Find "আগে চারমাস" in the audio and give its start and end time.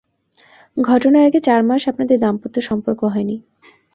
1.27-1.81